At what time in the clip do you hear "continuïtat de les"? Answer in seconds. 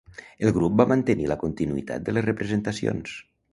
1.45-2.27